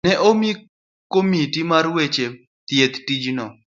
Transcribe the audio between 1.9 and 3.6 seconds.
weche thieth tijno.